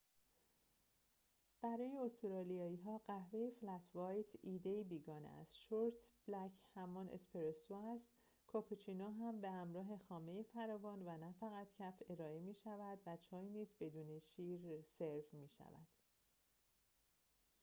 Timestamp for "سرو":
14.81-15.23